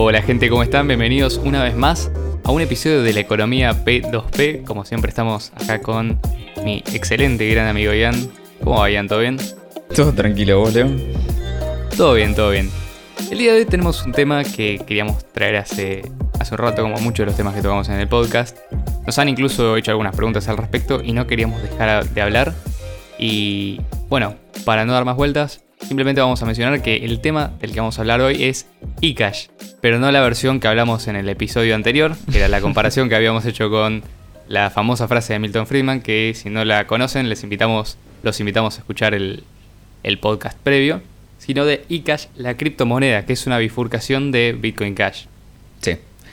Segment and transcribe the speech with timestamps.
[0.00, 0.86] Hola gente, ¿cómo están?
[0.86, 2.08] Bienvenidos una vez más
[2.44, 4.62] a un episodio de la economía P2P.
[4.62, 6.20] Como siempre estamos acá con
[6.64, 8.14] mi excelente y gran amigo Ian.
[8.62, 9.08] ¿Cómo va Ian?
[9.08, 9.38] ¿Todo bien?
[9.92, 10.88] Todo tranquilo, vos, Leo.
[11.96, 12.70] Todo bien, todo bien.
[13.28, 16.02] El día de hoy tenemos un tema que queríamos traer hace,
[16.38, 18.56] hace un rato, como muchos de los temas que tocamos en el podcast.
[19.04, 22.54] Nos han incluso hecho algunas preguntas al respecto y no queríamos dejar de hablar.
[23.18, 27.72] Y bueno, para no dar más vueltas, simplemente vamos a mencionar que el tema del
[27.72, 28.66] que vamos a hablar hoy es
[29.00, 29.48] eCash,
[29.80, 33.14] pero no la versión que hablamos en el episodio anterior, que era la comparación que
[33.14, 34.02] habíamos hecho con
[34.48, 38.76] la famosa frase de Milton Friedman, que si no la conocen, les invitamos, los invitamos
[38.76, 39.44] a escuchar el,
[40.02, 41.02] el podcast previo,
[41.38, 45.26] sino de eCash, la criptomoneda, que es una bifurcación de Bitcoin Cash.
[45.80, 45.92] Sí,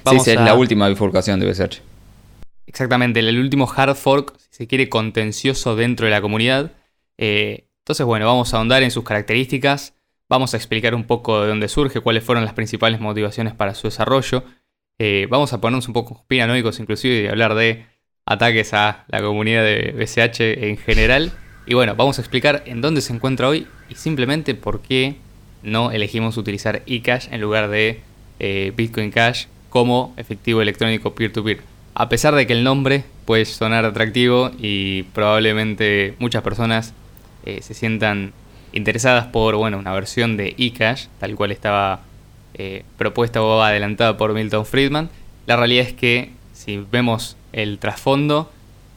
[0.10, 1.82] sí, sí, es la última bifurcación de BSH.
[2.68, 6.72] Exactamente, el último hard fork, si se quiere, contencioso dentro de la comunidad.
[7.18, 9.94] Eh, entonces, bueno, vamos a ahondar en sus características,
[10.28, 13.86] vamos a explicar un poco de dónde surge, cuáles fueron las principales motivaciones para su
[13.86, 14.44] desarrollo.
[14.98, 17.86] Eh, vamos a ponernos un poco piranoicos inclusive y hablar de
[18.26, 21.32] ataques a la comunidad de BCH en general.
[21.68, 25.18] Y bueno, vamos a explicar en dónde se encuentra hoy y simplemente por qué
[25.62, 28.02] no elegimos utilizar eCash en lugar de
[28.40, 31.62] eh, Bitcoin Cash como efectivo electrónico peer-to-peer.
[31.94, 36.96] A pesar de que el nombre puede sonar atractivo y probablemente muchas personas
[37.46, 38.34] eh, se sientan
[38.74, 42.02] interesadas por bueno, una versión de eCash, tal cual estaba
[42.54, 45.10] eh, propuesta o adelantada por Milton Friedman,
[45.48, 48.52] la realidad es que si vemos el trasfondo,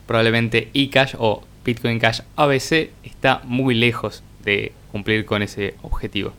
[0.06, 6.32] probablemente eCash o Bitcoin Cash ABC está muy lejos de cumplir con ese objetivo.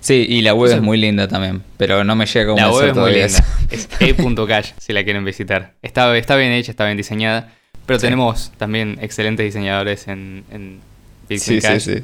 [0.00, 2.90] Sí, y la web es muy linda también, pero no me llega como La web
[2.90, 3.44] es muy linda.
[3.70, 5.72] Es e.cash si la quieren visitar.
[5.82, 7.52] Está, está bien hecha, está bien diseñada,
[7.86, 10.80] pero tenemos también excelentes diseñadores en, en
[11.28, 11.82] Bitcoin Cash.
[11.82, 12.02] Sí, sí.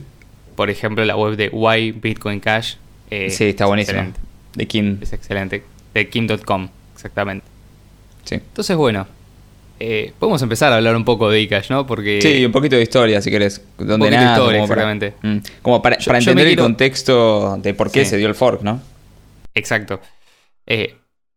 [0.56, 2.75] Por ejemplo, la web de Why Bitcoin Cash.
[3.11, 4.12] Eh, sí, está buenísima.
[4.55, 4.98] De Kim.
[5.00, 5.62] Es excelente.
[5.95, 7.47] De Kim.com, exactamente.
[8.25, 8.34] Sí.
[8.34, 9.06] Entonces, bueno,
[9.83, 11.87] eh, podemos empezar a hablar un poco de eCash, ¿no?
[11.87, 13.65] Porque sí, un poquito de historia, si querés.
[13.78, 15.15] Donde un poquito nada, de historia, exactamente.
[15.22, 18.82] Mm, como para, entender el contexto de por qué se dio el fork, ¿no?
[19.55, 20.00] Exacto.
[20.66, 20.97] Eh,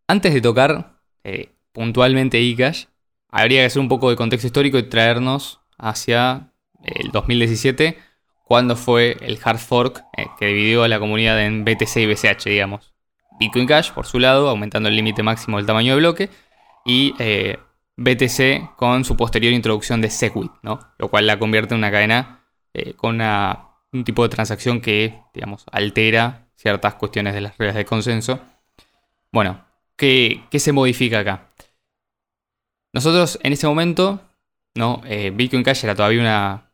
[0.10, 2.84] antes de tocar eh, puntualmente eCash,
[3.34, 6.52] habría que hacer un poco de contexto histórico y traernos hacia
[6.84, 7.98] el 2017,
[8.46, 10.04] cuando fue el hard fork
[10.40, 12.94] que dividió a la comunidad en BTC y BCH, digamos.
[13.40, 16.30] Bitcoin Cash, por su lado, aumentando el límite máximo del tamaño de bloque,
[16.86, 17.14] y
[17.96, 20.80] BTC con su posterior introducción de Segwit, ¿no?
[20.98, 25.66] Lo cual la convierte en una cadena eh, con un tipo de transacción que, digamos,
[25.72, 28.40] altera ciertas cuestiones de las reglas de consenso.
[29.32, 29.66] Bueno,
[29.96, 31.53] ¿qué, se modifica acá?
[32.94, 34.22] Nosotros en ese momento,
[34.76, 35.02] ¿no?
[35.06, 36.72] Eh, Bitcoin Cash era todavía una,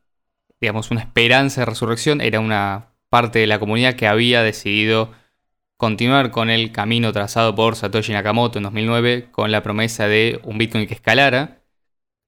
[0.59, 5.11] digamos, una esperanza de resurrección, era una parte de la comunidad que había decidido
[5.77, 10.57] continuar con el camino trazado por Satoshi Nakamoto en 2009 con la promesa de un
[10.57, 11.61] Bitcoin que escalara,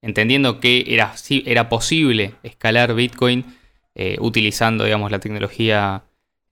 [0.01, 1.13] entendiendo que era,
[1.45, 3.45] era posible escalar Bitcoin
[3.93, 6.05] eh, utilizando digamos, la tecnología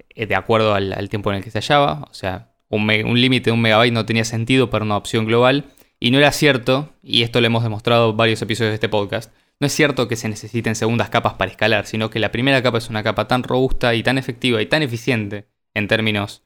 [0.10, 3.54] eh, de acuerdo al, tiempo en el que se hallaba, o sea, un, límite de
[3.54, 7.42] un megabyte no tenía sentido para una opción global, y no era cierto, y esto
[7.42, 10.76] lo hemos demostrado en varios episodios de este podcast, no es cierto que se necesiten
[10.76, 14.04] segundas capas para escalar, sino que la primera capa es una capa tan robusta y
[14.04, 16.44] tan efectiva y tan eficiente en términos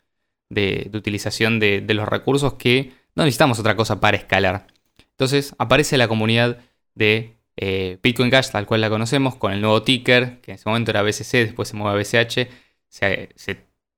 [0.50, 4.68] de, utilización de, los recursos que no necesitamos otra cosa para escalar.
[5.12, 6.58] Entonces aparece la comunidad
[6.96, 10.68] de eh, Bitcoin Cash, tal cual la conocemos, con el nuevo ticker, que en ese
[10.68, 12.50] momento era BCC, después se mueve a BCH.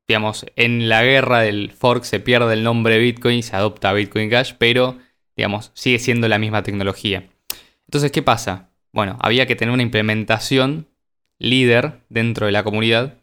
[0.08, 4.54] Digamos, en la guerra del fork se pierde el nombre Bitcoin, se adopta Bitcoin Cash,
[4.58, 5.00] pero
[5.36, 7.30] digamos, sigue siendo la misma tecnología.
[7.88, 8.70] Entonces, ¿qué pasa?
[8.92, 10.88] Bueno, había que tener una implementación
[11.38, 13.18] líder dentro de la comunidad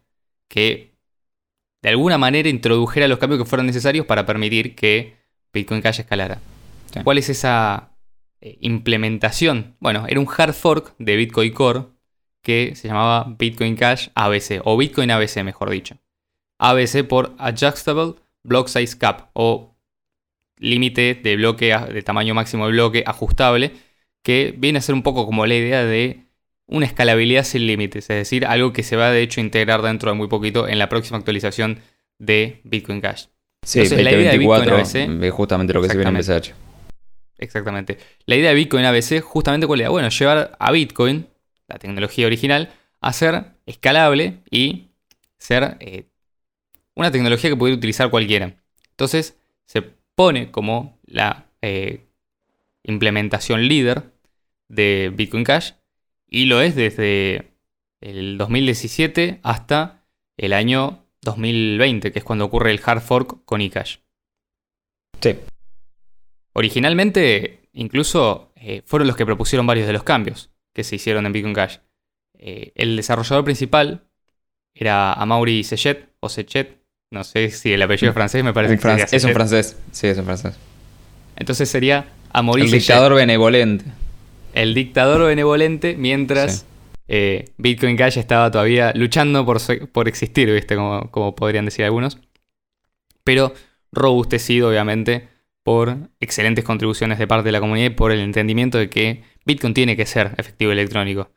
[0.49, 0.93] que
[1.83, 5.17] de alguna manera introdujera los cambios que fueron necesarios para permitir que
[5.53, 6.41] Bitcoin Cash escalara.
[7.03, 7.91] ¿Cuál es esa
[8.41, 9.77] eh, implementación?
[9.81, 11.85] Bueno, era un hard fork de Bitcoin Core
[12.43, 15.97] que se llamaba Bitcoin Cash ABC, o Bitcoin ABC mejor dicho.
[16.59, 19.72] ABC por Adjustable Block Size Cap, o
[20.63, 23.73] límite de bloque de tamaño máximo de bloque ajustable,
[24.23, 26.21] que viene a ser un poco como la idea de
[26.67, 30.11] una escalabilidad sin límites, es decir, algo que se va de hecho a integrar dentro
[30.11, 31.81] de muy poquito en la próxima actualización
[32.19, 33.27] de Bitcoin Cash.
[33.65, 36.53] Sí, Entonces, la idea de Bitcoin ABC es justamente lo que se viene en BCH.
[37.39, 37.99] Exactamente.
[38.27, 39.91] La idea de Bitcoin ABC, justamente cuál era?
[39.91, 41.27] Bueno, llevar a Bitcoin,
[41.69, 42.71] la tecnología original,
[43.01, 44.89] a ser escalable y
[45.39, 46.07] ser eh,
[46.95, 48.55] una tecnología que pudiera utilizar cualquiera.
[48.91, 49.37] Entonces,
[49.67, 49.83] se
[50.15, 52.07] pone como la eh,
[52.83, 54.13] implementación líder
[54.69, 55.73] de Bitcoin Cash
[56.27, 57.53] y lo es desde
[58.01, 60.05] el 2017 hasta
[60.37, 63.99] el año 2020, que es cuando ocurre el hard fork con eCash.
[65.21, 65.37] Sí.
[66.53, 71.33] Originalmente, incluso eh, fueron los que propusieron varios de los cambios que se hicieron en
[71.33, 71.79] Bitcoin Cash.
[72.35, 74.09] Eh, el desarrollador principal
[74.75, 76.82] era Amaury Sechet, o Sechet,
[77.13, 80.17] no sé si el apellido es francés, me parece que Es un francés, sí, es
[80.17, 80.55] un francés.
[81.37, 83.85] Entonces sería Amaury El dictador benevolente.
[84.55, 86.65] El dictador benevolente, mientras
[87.09, 89.61] eh, Bitcoin Cash estaba todavía luchando por,
[89.93, 90.75] por existir, ¿viste?
[90.75, 92.17] Como, como podrían decir algunos.
[93.25, 93.53] Pero
[93.93, 95.29] robustecido, obviamente,
[95.63, 99.75] por excelentes contribuciones de parte de la comunidad y por el entendimiento de que Bitcoin
[99.75, 101.31] tiene que ser efectivo electrónico.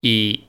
[0.00, 0.44] Y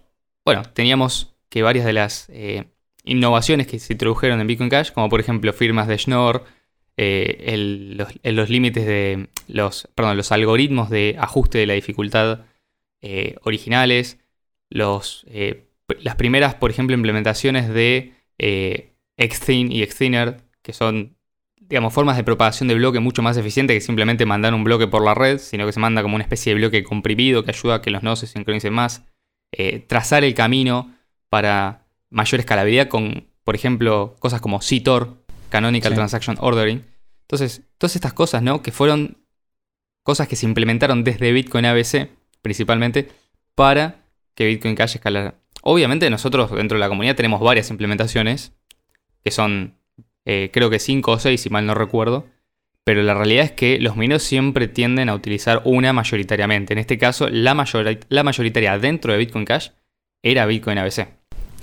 [0.45, 2.65] bueno, teníamos que varias de las eh,
[3.03, 6.43] innovaciones que se introdujeron en Bitcoin Cash, como por ejemplo firmas de Schnorr,
[6.97, 12.41] eh, los, límites de los, perdón, los algoritmos de ajuste de la dificultad
[13.01, 14.19] eh, originales,
[14.69, 15.25] los,
[15.99, 18.13] las primeras, por ejemplo, implementaciones de
[19.17, 21.15] Xthin y Xthinner, que son
[21.71, 25.05] digamos, formas de propagación de bloque mucho más eficientes que simplemente mandar un bloque por
[25.05, 27.81] la red, sino que se manda como una especie de bloque comprimido que ayuda a
[27.81, 29.05] que los nodos se sincronicen más.
[29.53, 30.93] Eh, trazar el camino
[31.29, 35.17] para mayor escalabilidad con, por ejemplo, cosas como CTOR,
[35.49, 36.85] Canonical Transaction Ordering.
[37.21, 38.61] Entonces, todas estas cosas, ¿no?
[38.61, 39.17] Que fueron
[40.03, 42.09] cosas que se implementaron desde Bitcoin ABC,
[42.41, 43.09] principalmente,
[43.55, 44.03] para
[44.35, 45.35] que Bitcoin Cash escalara.
[45.63, 48.53] Obviamente nosotros dentro de la comunidad tenemos varias implementaciones
[49.23, 49.75] que son
[50.25, 52.27] eh, creo que 5 o 6 si mal no recuerdo,
[52.83, 56.73] pero la realidad es que los mineros siempre tienden a utilizar una mayoritariamente.
[56.73, 57.53] En este caso, la,
[58.09, 59.69] la mayoritaria dentro de Bitcoin Cash
[60.23, 61.07] era Bitcoin ABC.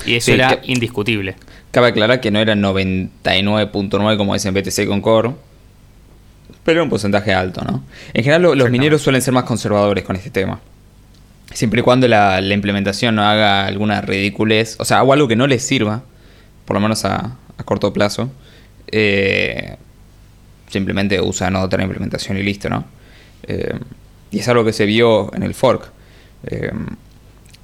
[0.07, 1.37] Y eso era indiscutible.
[1.71, 5.33] Cabe aclarar que no era 99.9 como es en BTC con Core,
[6.65, 7.85] pero era un porcentaje alto, ¿no?
[8.15, 10.61] En general, los mineros suelen ser más conservadores con este tema.
[11.53, 15.47] Siempre y cuando la, implementación no haga alguna ridiculez, o sea, o algo que no
[15.47, 16.03] les sirva,
[16.65, 18.31] por lo menos a corto plazo,
[18.91, 19.77] eh,
[20.69, 22.85] simplemente usan otra implementación y listo, ¿no?
[23.45, 23.79] Eh,
[24.31, 25.91] y es algo que se vio en el fork.
[26.47, 26.71] Eh,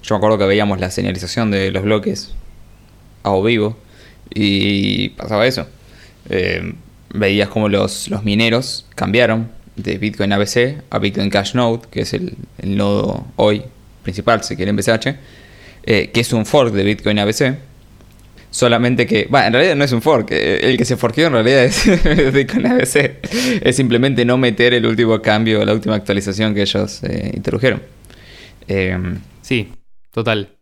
[0.05, 2.33] yo me acuerdo que veíamos la señalización de los bloques
[3.25, 3.77] a o vivo
[4.33, 5.67] y pasaba eso.
[7.13, 12.15] veías como los, los mineros cambiaron de Bitcoin ABC a Bitcoin Cash Node, que es
[12.15, 13.63] el, nodo hoy
[14.05, 15.17] principal, si quieren BCH,
[15.85, 17.57] que es un fork de Bitcoin ABC
[18.55, 20.31] Solamente que, bueno, en realidad no es un fork.
[20.31, 21.85] Eh, el que se forqueó en realidad es
[22.33, 23.17] Bitcoin ABC.
[23.61, 27.83] Es simplemente no meter el último cambio, la última actualización que ellos eh, introdujeron.
[28.69, 29.73] Em, sí,
[30.15, 30.57] total.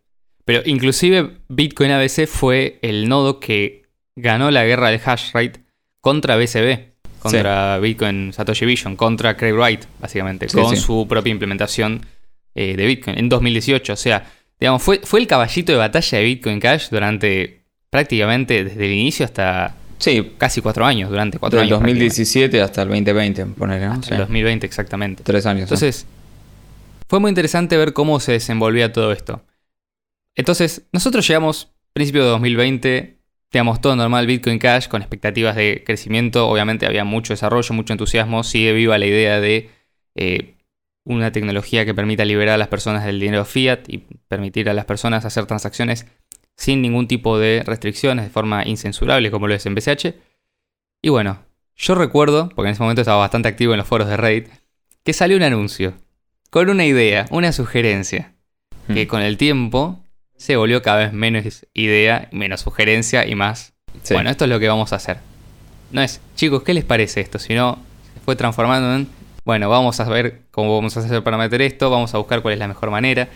[0.44, 3.82] Pero inclusive Bitcoin ABC fue el nodo que
[4.16, 5.60] ganó la guerra del hash rate
[6.00, 12.04] contra BCB, contra Bitcoin Satoshi Vision, contra Craig Wright, básicamente, con su propia implementación
[12.54, 13.92] eh, de Bitcoin en 2018.
[13.92, 14.26] O sea,
[14.58, 17.60] digamos, fue, fue el caballito de batalla de Bitcoin Cash durante
[17.90, 20.32] prácticamente desde el inicio hasta sí.
[20.38, 21.70] casi cuatro años, durante cuatro años.
[21.70, 24.00] Del 2017 hasta el 2020, poner, ¿no?
[24.10, 25.22] el 2020, exactamente.
[25.22, 25.64] Tres años.
[25.64, 26.06] Entonces,
[27.12, 29.44] fue muy interesante ver cómo se desenvolvía todo esto.
[30.34, 33.18] Entonces, nosotros llegamos, principio de 2020,
[33.50, 36.48] teníamos todo normal, Bitcoin Cash, con expectativas de crecimiento.
[36.48, 38.44] Obviamente había mucho desarrollo, mucho entusiasmo.
[38.44, 39.68] Sigue viva la idea de
[40.14, 40.54] eh,
[41.04, 44.86] una tecnología que permita liberar a las personas del dinero fiat y permitir a las
[44.86, 46.06] personas hacer transacciones
[46.56, 50.14] sin ningún tipo de restricciones, de forma incensurable como lo es en BCH.
[51.02, 51.44] Y bueno,
[51.76, 54.48] yo recuerdo, porque en ese momento estaba bastante activo en los foros de Reddit,
[55.04, 55.92] que salió un anuncio
[56.52, 58.34] con una idea, una sugerencia,
[58.86, 59.08] que hmm.
[59.08, 60.04] con el tiempo
[60.36, 63.72] se volvió cada vez menos idea, menos sugerencia y más.
[64.10, 65.16] Bueno, esto es lo que vamos a hacer.
[65.92, 67.38] No es, chicos, ¿qué les parece esto?
[67.38, 67.78] Sino
[68.12, 69.08] se fue transformando en,
[69.46, 72.52] bueno, vamos a ver cómo vamos a hacer para meter esto, vamos a buscar cuál
[72.52, 73.30] es la mejor manera.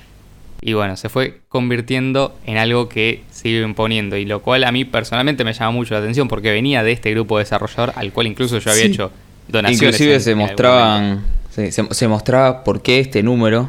[0.60, 4.18] Y bueno, se fue convirtiendo en algo que sigue imponiendo.
[4.18, 7.12] Y lo cual a mí personalmente me llama mucho la atención porque venía de este
[7.12, 9.10] grupo desarrollador al cual incluso yo había hecho
[9.48, 9.80] donaciones.
[9.80, 11.24] Inclusive se mostraban.
[11.70, 13.68] Se, mostraba por qué este número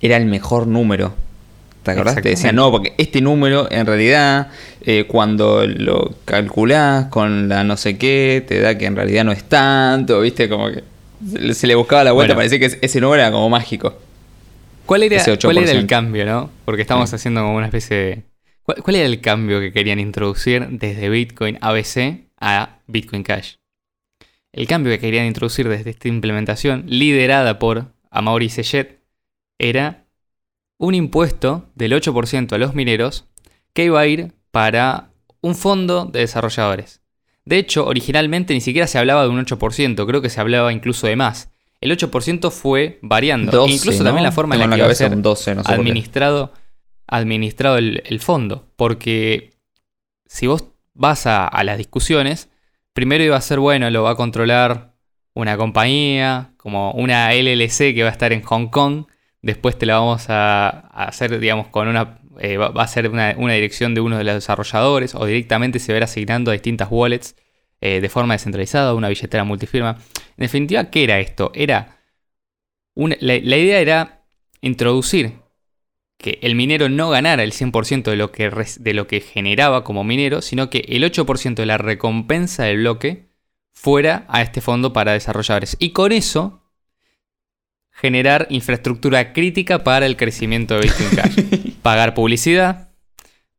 [0.00, 1.14] era el mejor número.
[1.82, 2.16] ¿Te acordás?
[2.16, 4.48] Te decían, no, porque este número en realidad,
[4.82, 9.32] eh, cuando lo calculás con la no sé qué, te da que en realidad no
[9.32, 10.48] es tanto, ¿viste?
[10.48, 10.84] Como que
[11.54, 13.94] se le buscaba la vuelta, parecía que ese número era como mágico.
[14.90, 16.50] ¿Cuál era, el cambio, no?
[16.64, 18.22] Porque estamos haciendo como una especie de...
[18.64, 23.54] ¿Cuál, era el cambio que querían introducir desde Bitcoin ABC a Bitcoin Cash?
[24.52, 29.00] El cambio que querían introducir desde esta implementación, liderada por Amaury Sechet,
[29.58, 30.06] era
[30.78, 33.26] un impuesto del 8% a los mineros
[33.72, 37.02] que iba a ir para un fondo de desarrolladores.
[37.44, 41.06] De hecho, originalmente ni siquiera se hablaba de un 8%, creo que se hablaba incluso
[41.06, 43.66] de más el 8% fue variando.
[43.66, 45.12] incluso también la forma en la que iba a ser
[45.64, 46.52] administrado,
[47.06, 48.68] administrado el, fondo.
[48.76, 49.54] Porque
[50.26, 52.49] si vos vas a, las discusiones,
[53.00, 54.92] primero iba a ser, bueno, lo va a controlar
[55.32, 59.06] una compañía, como una LLC que va a estar en Hong Kong.
[59.40, 62.20] Después te la vamos a, hacer, digamos, con una.
[62.40, 65.96] Eh, va, a ser una, dirección de uno de los desarrolladores o directamente se va
[65.96, 67.36] a ir asignando a distintas wallets
[67.80, 69.96] eh, de forma descentralizada, una billetera multifirma.
[70.36, 71.52] En definitiva, ¿qué era esto?
[71.54, 71.96] Era.
[72.94, 74.24] la, idea era
[74.60, 75.39] introducir
[76.20, 80.04] que el minero no ganara el 100% de lo, que, de lo que generaba como
[80.04, 83.30] minero, sino que el 8% de la recompensa del bloque
[83.72, 85.76] fuera a este fondo para desarrolladores.
[85.80, 86.62] Y con eso
[87.90, 91.72] generar infraestructura crítica para el crecimiento de Bitcoin Cash.
[91.82, 92.90] pagar publicidad,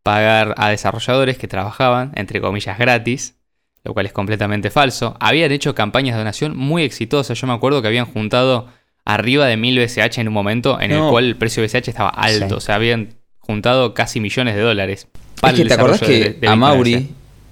[0.03, 3.39] pagar a desarrolladores que trabajaban, entre comillas, gratis,
[3.83, 5.17] lo cual es completamente falso.
[5.19, 7.39] Habían hecho campañas de donación muy exitosas.
[7.39, 8.67] Yo me acuerdo que habían juntado
[9.05, 12.09] arriba de 1000 BCH en un momento en el cual el precio de BCH estaba
[12.09, 12.57] alto.
[12.57, 15.07] O sea, habían juntado casi millones de dólares.
[15.39, 17.09] Para es que te acordás que a Mauri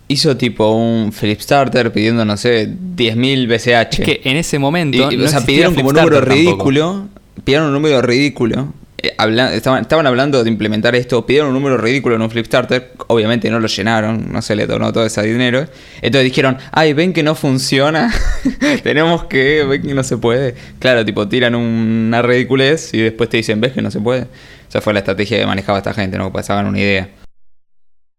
[0.07, 3.99] hizo tipo un Philip Starter pidiendo, no sé, 10.000 BCH.
[3.99, 5.07] Es que en ese momento.
[5.07, 7.07] o sea, pidieron como un número ridículo.
[7.43, 8.73] Pidieron un número ridículo.
[9.01, 9.15] Eh,
[9.53, 13.59] estaban, estaban, hablando de implementar esto, pidieron un número ridículo en un Flipstarter, obviamente no
[13.59, 15.65] lo llenaron, no se le donó todo ese dinero.
[16.01, 18.13] Entonces dijeron, ay, ven que no funciona,
[18.83, 20.55] tenemos que, ven que no se puede.
[20.79, 24.27] Claro, tipo, tiran una ridiculez y después te dicen, ves que no se puede.
[24.67, 27.09] Esa fue la estrategia que manejaba esta gente, no hagan una idea.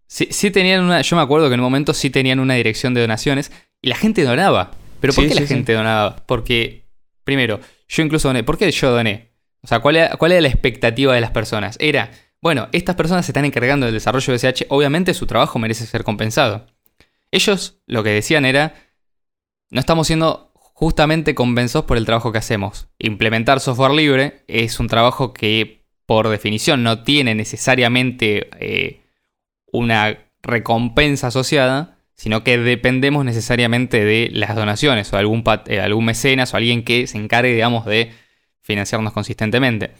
[0.07, 2.95] Sí, sí tenían una, yo me acuerdo que en un momento sí tenían una dirección
[2.95, 4.73] de donaciones y la gente donaba.
[5.01, 6.17] ¿Pero por qué la gente donaba?
[6.27, 6.85] Porque,
[7.25, 8.45] primero, yo incluso doné.
[8.45, 9.30] ¿Por qué yo doné?
[9.63, 11.77] O sea, ¿cuál era, ¿cuál era la expectativa de las personas?
[11.81, 15.87] Era, bueno, estas personas se están encargando del desarrollo de SH, obviamente su trabajo merece
[15.87, 16.67] ser compensado.
[17.31, 18.75] Ellos lo que decían era,
[19.71, 22.89] no estamos siendo justamente compensados por el trabajo que hacemos.
[22.99, 29.03] Implementar software libre es un trabajo que por definición no tiene necesariamente eh,
[29.71, 36.53] una recompensa asociada, sino que dependemos necesariamente de las donaciones o algún, eh, algún mecenas
[36.53, 38.13] o alguien que se encargue, digamos, de
[38.63, 39.93] financiarnos consistentemente.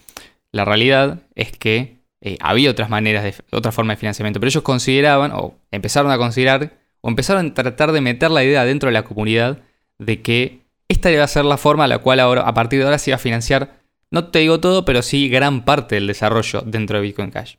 [0.51, 4.63] La realidad es que eh, había otras maneras, de, otra forma de financiamiento, pero ellos
[4.63, 8.93] consideraban, o empezaron a considerar, o empezaron a tratar de meter la idea dentro de
[8.93, 9.59] la comunidad
[9.97, 12.85] de que esta iba a ser la forma a la cual ahora, a partir de
[12.85, 13.79] ahora se iba a financiar,
[14.11, 17.55] no te digo todo, pero sí gran parte del desarrollo dentro de Bitcoin Cash.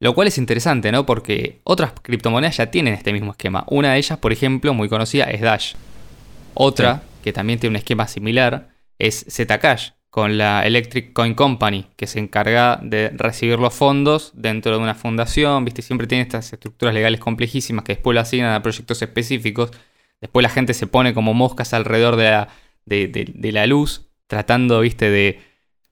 [0.00, 1.06] Lo cual es interesante, ¿no?
[1.06, 3.64] Porque otras criptomonedas ya tienen este mismo esquema.
[3.68, 5.74] Una de ellas, por ejemplo, muy conocida, es Dash.
[6.52, 12.06] Otra, que también tiene un esquema similar, es Zcash, con la Electric Coin Company, que
[12.06, 15.82] se encarga de recibir los fondos dentro de una fundación, ¿viste?
[15.82, 19.72] Siempre tiene estas estructuras legales complejísimas que después lo asignan a proyectos específicos.
[20.20, 22.48] Después la gente se pone como moscas alrededor de la,
[22.84, 25.10] de, la luz, tratando, ¿viste?
[25.10, 25.40] De,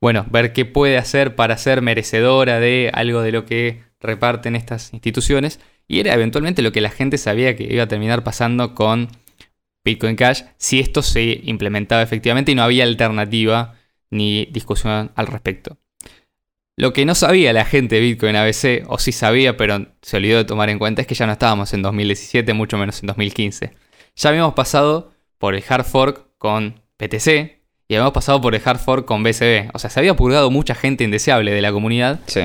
[0.00, 4.92] bueno, ver qué puede hacer para ser merecedora de algo de lo que reparten estas
[4.92, 5.58] instituciones.
[5.88, 9.08] Y era eventualmente lo que la gente sabía que iba a terminar pasando con
[9.84, 13.81] Bitcoin Cash si esto se implementaba efectivamente y no había alternativa
[14.12, 15.78] ni discusión al respecto.
[16.76, 20.38] Lo que no sabía la gente de Bitcoin ABC, o sí sabía, pero se olvidó
[20.38, 23.72] de tomar en cuenta, es que ya no estábamos en 2017, mucho menos en 2015.
[24.16, 28.78] Ya habíamos pasado por el hard fork con PTC y habíamos pasado por el hard
[28.78, 29.70] fork con BCB.
[29.74, 32.20] O sea, se había purgado mucha gente indeseable de la comunidad.
[32.26, 32.42] Sí.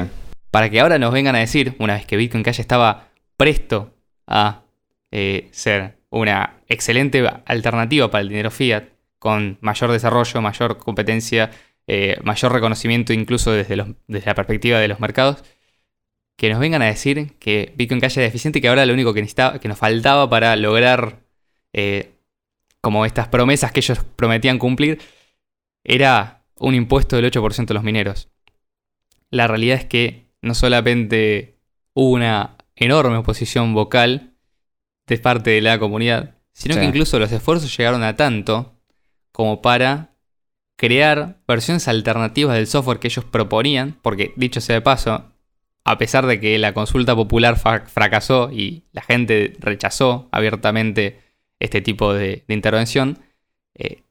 [0.51, 3.93] Para que ahora nos vengan a decir, una vez que Bitcoin Cash estaba presto
[4.25, 4.63] a
[5.12, 8.83] eh, ser una excelente alternativa para el dinero fiat,
[9.27, 11.51] con mayor desarrollo, mayor competencia,
[11.86, 15.43] eh, mayor reconocimiento incluso desde, la perspectiva de los mercados,
[16.38, 19.13] que nos vengan a decir que Bitcoin Cash era deficiente y que ahora lo único
[19.13, 19.22] que,
[19.62, 21.24] que nos faltaba para lograr
[21.74, 22.13] eh,
[22.79, 25.01] como estas promesas que ellos prometían cumplir
[25.84, 28.29] era un impuesto del 8% de los mineros.
[29.29, 31.57] La realidad es que no solamente
[31.93, 34.36] hubo una enorme oposición vocal
[35.05, 38.76] de parte de la comunidad, sino que incluso los esfuerzos llegaron a tanto
[39.38, 40.15] como para
[40.77, 45.32] crear versiones alternativas del software que ellos proponían, porque dicho sea de paso,
[45.84, 51.20] a pesar de que la consulta popular fracasó y la gente rechazó abiertamente
[51.60, 53.20] este tipo de, intervención,
[53.75, 54.01] eh,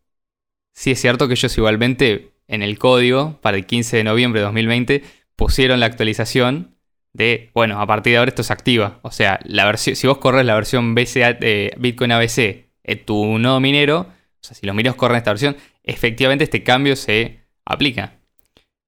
[0.73, 4.45] sí es cierto que ellos igualmente en el código para el 15 de noviembre de
[4.45, 5.03] 2020
[5.35, 6.77] pusieron la actualización
[7.15, 9.01] de, bueno, a partir de ahora esto se activa.
[9.03, 13.41] O sea, la versión, si vos corres la versión BCA, de Bitcoin ABC en tu
[13.41, 14.15] nodo minero,
[14.47, 18.21] o sea, si los mineros corren esta versión, efectivamente este cambio se aplica.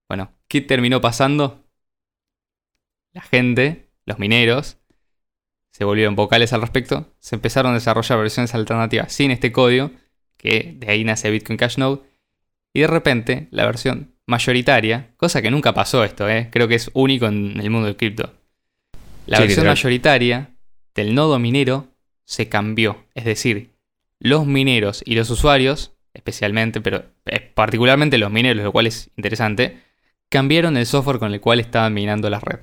[0.08, 1.64] Bueno, ¿qué terminó pasando?
[3.12, 4.78] La gente, los mineros,
[5.72, 9.90] se volvieron vocales al respecto, se empezaron a desarrollar versiones alternativas sin este código,
[10.36, 12.02] que de ahí nace Bitcoin Cash Node,
[12.72, 16.50] y de repente la versión mayoritaria, cosa que nunca pasó esto, ¿eh?
[16.52, 18.32] creo que es único en el mundo del cripto.
[19.26, 20.50] La versión mayoritaria
[20.94, 21.88] del nodo minero
[22.24, 23.77] se cambió, es decir,
[24.20, 29.78] los mineros y los usuarios, especialmente, pero eh, particularmente los mineros, lo cual es interesante,
[30.28, 32.60] cambiaron el software con el cual estaban minando la red.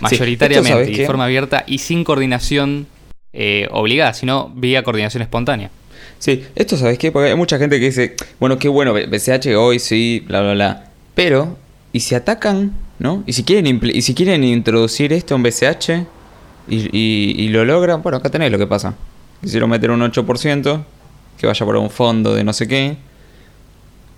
[0.00, 2.86] Mayoritariamente, y de forma abierta y sin coordinación
[3.32, 5.70] eh, obligada, sino vía coordinación espontánea.
[6.18, 9.78] Sí, esto sabes qué, porque hay mucha gente que dice, bueno, qué bueno, BCH hoy
[9.78, 10.84] sí, bla, bla, bla.
[11.14, 11.56] Pero,
[11.92, 13.22] ¿y si atacan, no?
[13.26, 16.06] ¿Y si quieren, y si quieren introducir esto en BCH
[16.68, 18.02] y, lo logran?
[18.02, 18.94] Bueno, acá tenés lo que pasa.
[19.40, 20.84] Quisieron meter un 8%,
[21.38, 22.96] que vaya por un fondo de no sé qué.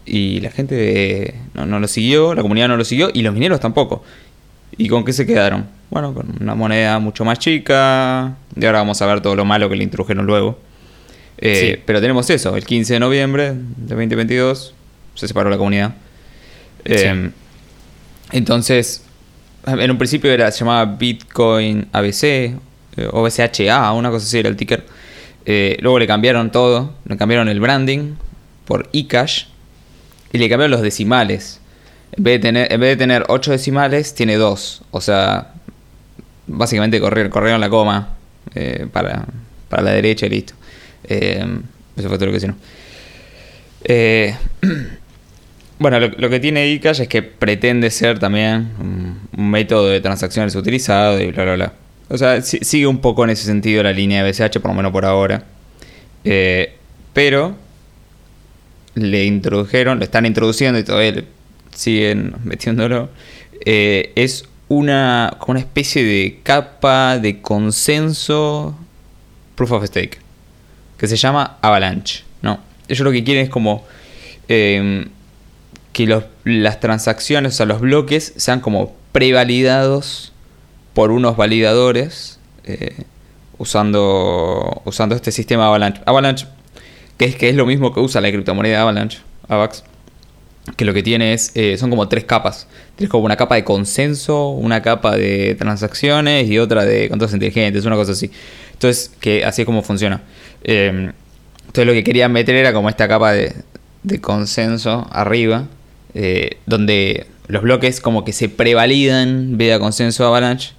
[0.07, 3.61] Y la gente no, no lo siguió, la comunidad no lo siguió y los mineros
[3.61, 4.03] tampoco.
[4.77, 5.69] ¿Y con qué se quedaron?
[5.91, 8.35] Bueno, con una moneda mucho más chica.
[8.57, 10.59] Y ahora vamos a ver todo lo malo que le introdujeron luego.
[11.39, 14.75] Eh, pero tenemos eso, el 15 de noviembre de 2022
[15.15, 15.95] se separó la comunidad.
[16.85, 17.31] Eh,
[18.33, 19.05] entonces,
[19.67, 22.57] en un principio era, se llamaba Bitcoin ABC eh,
[23.11, 24.85] o BCHA, una cosa así era el ticker.
[25.47, 28.15] Luego le cambiaron todo, le cambiaron el branding
[28.67, 29.47] por eCash
[30.33, 31.61] y le cambiaron los decimales.
[32.13, 34.83] En vez de tener, en vez de tener 8 decimales, tiene 2.
[34.91, 35.53] O sea,
[36.47, 38.17] básicamente corrieron, corrieron la coma
[38.93, 39.27] para,
[39.69, 40.55] para la derecha y listo.
[41.05, 41.45] Eh,
[41.97, 42.57] eso fue todo lo que hicieron.
[43.85, 44.35] Eh,
[45.79, 51.21] bueno, lo, que tiene iCash es que pretende ser también un, método de transacciones utilizado
[51.21, 51.73] y bla, bla, bla.
[52.11, 54.93] O sea, sigue un poco en ese sentido la línea de BCH, por lo menos
[54.93, 55.45] por ahora.
[56.25, 56.75] Eh,
[57.15, 57.57] pero
[58.95, 61.25] le introdujeron, lo están introduciendo y todavía
[61.73, 63.09] siguen metiéndolo.
[63.65, 68.77] es una, una especie de capa de consenso
[69.57, 70.19] proof of stake
[71.01, 72.25] que se llama Avalanche.
[72.43, 72.61] ¿no?
[72.87, 73.87] Ellos lo que quieren es como
[74.49, 75.09] em,
[75.95, 80.33] que las transacciones, o sea, los bloques sean como prevalidados
[80.95, 83.05] por unos validadores eh,
[83.59, 86.47] usando, usando este sistema Avalanche.
[87.17, 89.19] Que es, que es lo mismo que usa la criptomoneda Avalanche,
[89.49, 89.85] AVAX,
[90.77, 92.67] que lo que tiene es, eh, son como tres capas.
[92.97, 97.85] Tienes como una capa de consenso, una capa de transacciones y otra de contratos inteligentes,
[97.85, 98.31] una cosa así.
[98.73, 100.23] Entonces, que así es como funciona.
[100.65, 101.13] Em,
[101.61, 103.55] entonces lo que quería meter era como esta capa de,
[104.23, 105.67] consenso arriba,
[106.15, 110.73] eh, donde los bloques como que se prevalidan vía consenso Avalanche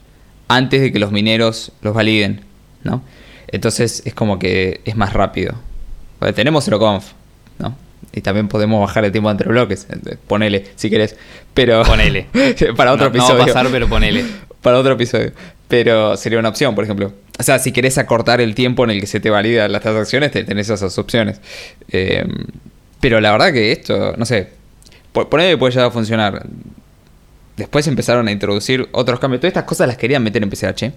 [0.56, 2.42] antes de que los mineros los validen,
[2.84, 3.02] ¿no?
[3.48, 5.56] Entonces es como que es más rápido.
[6.36, 7.12] tenemos conf
[7.60, 7.76] ¿no?
[8.14, 9.88] Y también podemos bajar el tiempo entre bloques.
[10.28, 11.16] Ponele, si querés.
[11.54, 11.84] Pero.
[11.84, 12.28] Ponele.
[12.76, 13.34] para otro episodio.
[13.34, 14.26] No va a pasar, pero ponele.
[14.62, 15.32] para otro episodio.
[15.68, 17.14] Pero sería una opción, por ejemplo.
[17.40, 20.32] O sea, si querés acortar el tiempo en el que se te validan las transacciones,
[20.32, 21.40] tenés esas opciones.
[21.90, 22.26] Eh,
[23.00, 24.50] pero la verdad que esto, no sé,
[25.14, 26.46] ponele que puede ya funcionar.
[27.58, 29.42] Después empezaron a introducir otros cambios.
[29.42, 30.94] Todas estas cosas las querían meter en PCH.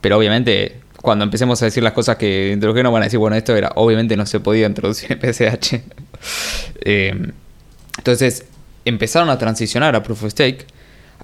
[0.00, 3.56] Pero obviamente, cuando empecemos a decir las cosas que introdujeron, van a decir, bueno, esto
[3.56, 5.82] era, obviamente no se podía introducir en PCH.
[6.84, 7.32] Eh,
[7.98, 8.44] entonces,
[8.84, 10.66] empezaron a transicionar a Proof of Stake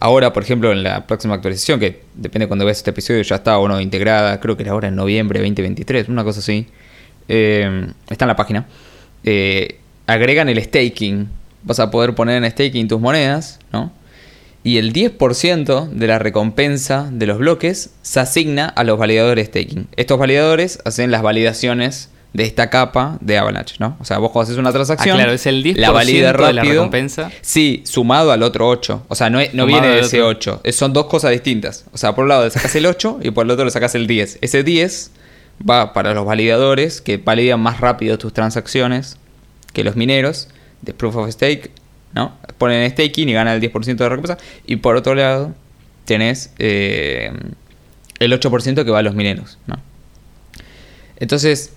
[0.01, 3.37] Ahora, por ejemplo, en la próxima actualización, que depende de cuando veas este episodio, ya
[3.37, 6.67] está o no integrada, creo que era ahora en noviembre 2023, una cosa así.
[7.29, 8.67] Eh, está en la página.
[9.23, 11.29] Eh, agregan el staking.
[11.63, 13.93] Vas a poder poner en staking tus monedas, ¿no?
[14.65, 19.89] Y el 10% de la recompensa de los bloques se asigna a los validadores staking.
[19.97, 23.97] Estos validadores hacen las validaciones de esta capa de Avalanche, ¿no?
[24.01, 26.53] O sea, vos haces una transacción, ah, claro, es el 10% la valida rápido, de
[26.55, 27.31] la recompensa.
[27.43, 29.05] Sí, sumado al otro 8.
[29.07, 30.63] O sea, no, no viene de ese 8.
[30.73, 31.85] son dos cosas distintas.
[31.93, 33.95] O sea, por un lado le sacas el 8 y por el otro le sacas
[33.95, 34.39] el 10.
[34.41, 35.11] Ese 10
[35.69, 39.19] va para los validadores que validan más rápido tus transacciones
[39.73, 40.49] que los mineros
[40.83, 41.71] de Proof of Stake,
[42.15, 42.37] ¿no?
[42.59, 44.39] Ponen staking y ganan el 10% de recompensa.
[44.67, 45.55] Y por otro lado,
[46.05, 47.33] tenés eh,
[48.19, 49.79] el 8% que va a los mineros, ¿no?
[51.17, 51.73] Entonces,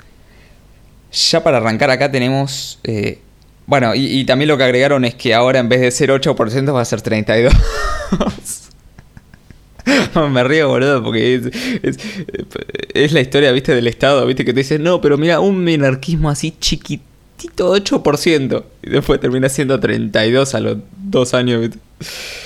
[1.12, 2.80] ya para arrancar acá tenemos...
[2.84, 3.20] Eh,
[3.66, 6.80] bueno, y, también lo que agregaron es que ahora en vez de ser 8% va
[6.80, 7.54] a ser 32.
[10.32, 11.52] Me río, boludo, porque
[12.94, 16.30] es, la historia, viste, del Estado, viste, que te dicen, no, pero mira, un minarquismo
[16.30, 17.07] así chiquitito,
[17.38, 21.70] 8%, y después termina siendo 32 a los dos años.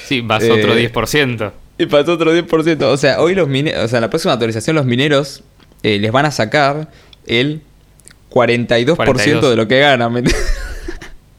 [0.06, 1.48] Sí, vas otro 10%.
[1.48, 2.84] Eh, y pasó otro 10%.
[2.84, 5.44] O sea, hoy los mineros, o sea, en la próxima actualización los mineros
[5.84, 6.90] eh, les van a sacar
[7.26, 7.62] el
[8.30, 10.12] 42%, de lo que gana.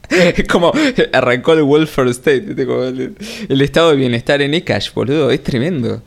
[0.09, 0.73] es como
[1.13, 2.55] arrancó el welfare state,
[3.49, 6.01] el, estado de bienestar en eCash, boludo, es tremendo.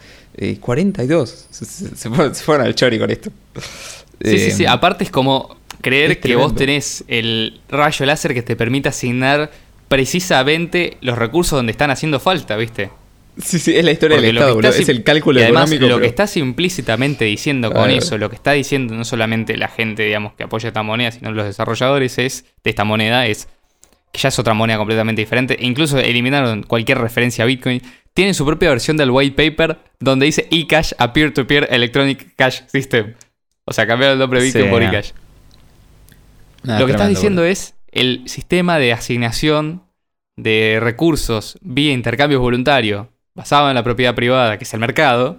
[0.61, 1.65] 42, eh,
[1.97, 3.31] se, fueron al chori con esto.
[4.23, 5.57] Sí, sí, sí, eh, aparte es como
[5.89, 9.51] creer que vos tenés el rayo láser que te permite asignar
[9.89, 12.91] precisamente los recursos donde están haciendo falta, ¿viste?
[13.41, 14.71] Sí, sí, es la historia Porque del Estado, boludo.
[14.71, 15.89] Es el cálculo y además, económico.
[15.89, 19.69] lo pero- que estás implícitamente diciendo con eso, lo que está diciendo no solamente la
[19.69, 23.49] gente, digamos, que apoya esta moneda, sino los desarrolladores es de esta moneda, es
[24.13, 25.55] que ya es otra moneda completamente diferente.
[25.61, 27.83] E incluso eliminaron cualquier referencia a Bitcoin.
[28.15, 33.13] Tienen su propia versión del white paper donde dice eCash a peer-to-peer electronic cash system.
[33.67, 34.89] O sea, cambiaron el nombre de Bitcoin Sí, por no.
[36.67, 37.53] Nada, Lo que estás diciendo boludo.
[37.53, 39.83] es el sistema de asignación
[40.37, 45.39] de recursos vía intercambio voluntario basado en la propiedad privada, que es el mercado,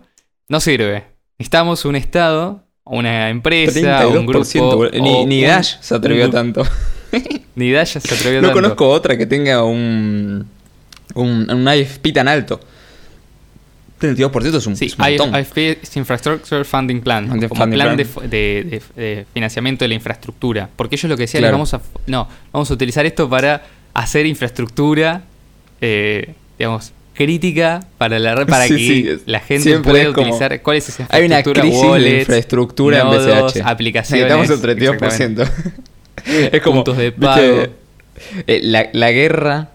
[0.50, 1.04] no sirve.
[1.38, 4.44] Necesitamos un Estado, una empresa, un grupo.
[4.46, 4.90] 32%, boludo.
[5.00, 6.64] Ni, o ni un- Dash se atrevió un- tanto.
[7.56, 8.62] Ni Dash se atrevió No tanto.
[8.62, 10.48] conozco otra que tenga un,
[11.16, 12.60] un, un IFP tan alto.
[14.00, 15.40] 32% es un, Sí, es un montón.
[15.40, 17.98] IFP es Infrastructure Funding Plan, Funding como plan, Plan.
[17.98, 20.70] De, de- de- de financiamiento de la infraestructura.
[20.76, 21.54] Porque ellos lo que decían Claro.
[21.56, 25.24] vamos a, no, vamos a utilizar esto para hacer infraestructura,
[25.82, 28.78] eh, digamos, crítica para la red, para Sí, que
[29.18, 30.62] sí, la gente pueda utilizar.
[30.62, 31.62] ¿Cuál es esa Hay una infraestructura?
[31.62, 33.68] crisis de Wallets, infraestructura nodos, en BCH.
[33.68, 34.38] aplicaciones.
[34.38, 35.52] Necesitamos el 32%.
[36.54, 36.84] es como.
[36.84, 37.64] Puntos de pago.
[38.48, 39.70] Eh, la, la guerra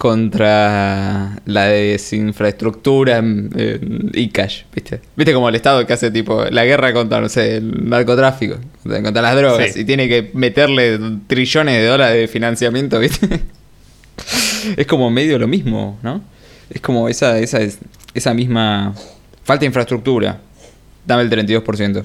[0.00, 5.00] contra la desinfraestructura en eCash, ¿viste?
[5.14, 9.20] ¿Viste como el Estado que hace tipo la guerra contra, no sé, el narcotráfico, contra
[9.20, 9.80] las drogas, Sí.
[9.80, 13.28] y tiene que meterle trillones de dólares de financiamiento, ¿viste?
[14.78, 16.24] es como medio lo mismo, ¿no?
[16.70, 17.58] Es como esa, esa,
[18.14, 18.94] esa misma
[19.44, 20.40] falta de infraestructura.
[21.06, 22.04] Dame el 32%.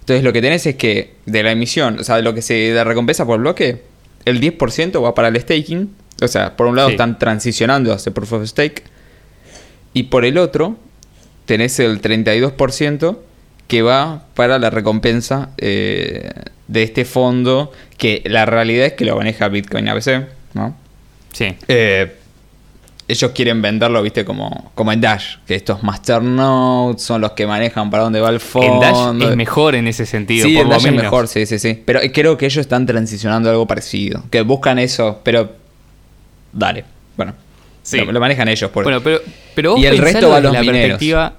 [0.00, 2.72] Entonces lo que tenés es que de la emisión, o sea, de lo que se
[2.72, 3.80] da recompensa por bloque,
[4.26, 6.01] el 10% va para el staking.
[6.24, 6.94] O sea, por un lado Sí.
[6.94, 8.84] están transicionando hacia Proof of Stake.
[9.94, 10.76] Y por el otro,
[11.46, 13.18] tenés el 32%
[13.68, 16.30] que va para la recompensa eh,
[16.68, 20.74] de este fondo, que la realidad es que lo maneja Bitcoin ABC, ¿no?
[21.32, 21.54] Sí.
[21.68, 22.16] Eh,
[23.08, 27.90] ellos quieren venderlo, viste, como, como en Dash, que estos masternodes son los que manejan
[27.90, 28.74] para dónde va el fondo.
[28.74, 28.80] En
[29.20, 31.58] Dash es mejor en ese sentido, Sí, por en lo Dash es mejor, sí, sí,
[31.58, 31.82] sí.
[31.84, 34.22] Pero creo que ellos están transicionando a algo parecido.
[34.30, 35.60] Que buscan eso, pero.
[36.52, 36.84] Dale.
[37.16, 37.34] Bueno.
[37.82, 37.98] Sí.
[37.98, 38.70] Lo, lo manejan ellos.
[38.70, 38.84] Por...
[38.84, 39.20] Bueno, pero,
[39.54, 40.80] pero vos Y el resto va a los la mineros.
[40.98, 41.34] perspectiva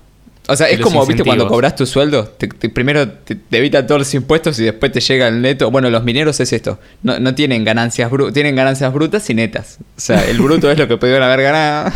[0.45, 3.87] o sea, es como, viste, cuando cobras tu sueldo, te- te- primero te, te evitan
[3.87, 5.71] todos los impuestos y después te llega el neto.
[5.71, 6.79] Bueno, los mineros es esto.
[7.01, 9.77] No, no tienen ganancias brutas, tienen ganancias brutas y netas.
[9.95, 11.91] O sea, el bruto es lo que pudieron haber ganado.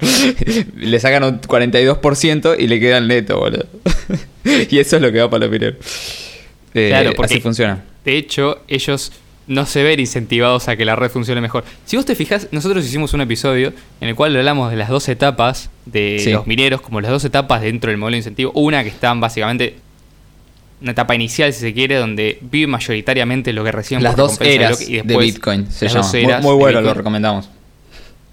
[0.76, 3.66] le sacan un 42% y le queda el neto, boludo.
[4.70, 5.76] y eso es lo que va para los mineros.
[6.74, 7.84] Eh, Claro, porque- así funciona.
[8.06, 9.12] De hecho, ellos
[9.46, 11.64] no se ven incentivados a que la red funcione mejor.
[11.84, 15.08] Si vos te fijas, nosotros hicimos un episodio en el cual hablamos de las dos
[15.08, 16.30] etapas de Sí.
[16.30, 18.52] los mineros, como las dos etapas dentro del modelo de incentivo.
[18.54, 19.76] Una que están básicamente
[20.80, 24.40] una etapa inicial, si se quiere, donde vive mayoritariamente lo que reciben Las por dos
[24.40, 26.02] eras y de después Bitcoin se las llama.
[26.06, 27.48] dos Muy- eras muy, de bueno, lo recomendamos.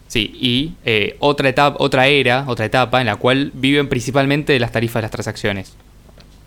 [0.08, 4.60] Sí, y eh, otra etapa, otra era, otra etapa en la cual viven principalmente de
[4.60, 5.74] las tarifas de las transacciones.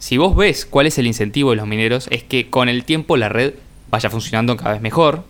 [0.00, 3.16] Si vos ves cuál es el incentivo de los mineros, es que con el tiempo
[3.16, 3.54] la red
[3.92, 5.24] vaya funcionando cada vez mejor.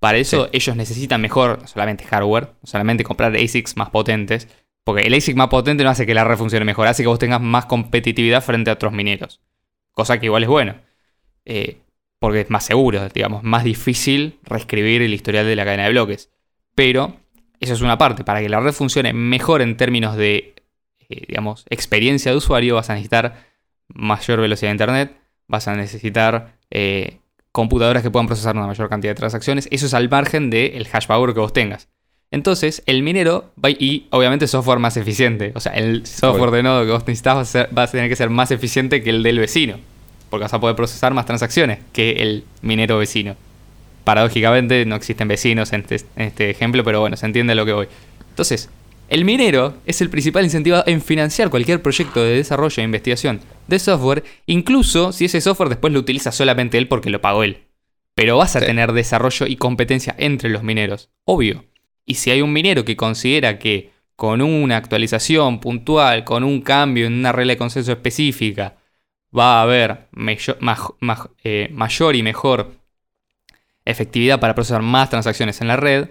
[0.00, 0.50] Para eso Sí.
[0.52, 4.48] ellos necesitan mejor, no solamente hardware, no solamente comprar ASICs más potentes,
[4.84, 7.18] porque el ASIC más potente no hace que la red funcione mejor, hace que vos
[7.18, 9.40] tengas más competitividad frente a otros mineros.
[9.92, 10.74] Cosa que igual es bueno.
[11.44, 11.78] Eh,
[12.20, 16.30] porque es más seguro, digamos, más difícil reescribir el historial de la cadena de bloques.
[16.74, 17.16] Pero
[17.60, 18.24] eso es una parte.
[18.24, 20.54] Para que la red funcione mejor en términos de,
[21.08, 23.46] eh, digamos, experiencia de usuario, vas a necesitar
[23.88, 27.18] mayor velocidad de internet, vas a necesitar eh,
[27.52, 29.68] computadoras que puedan procesar una mayor cantidad de transacciones.
[29.70, 31.88] Eso es al margen del hash power que vos tengas.
[32.30, 35.52] Entonces, el minero va y obviamente software más eficiente.
[35.54, 38.50] O sea, el software de nodo que vos necesitas va a, tener que ser más
[38.50, 39.76] eficiente que el del vecino.
[40.28, 43.34] Porque vas a poder procesar más transacciones que el minero vecino.
[44.04, 47.72] Paradójicamente no existen vecinos en este, en este ejemplo, pero bueno, se entiende lo que
[47.72, 47.88] voy.
[48.28, 48.68] Entonces,
[49.08, 53.78] el minero es el principal incentivado en financiar cualquier proyecto de desarrollo e investigación de
[53.78, 57.64] software, incluso si ese software después lo utiliza solamente él porque lo pagó él.
[58.14, 58.66] Pero vas a Sí.
[58.66, 61.64] tener desarrollo y competencia entre los mineros, obvio.
[62.04, 67.06] Y si hay un minero que considera que con una actualización puntual, con un cambio
[67.06, 68.76] en una regla de consenso específica,
[69.36, 70.08] va a haber
[71.44, 72.72] eh, mayor y mejor
[73.84, 76.08] efectividad para procesar más transacciones en la red,